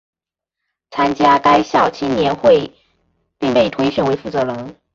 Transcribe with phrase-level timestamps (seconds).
[0.89, 2.71] 参加该校青年会
[3.37, 4.75] 并被推选为负责人。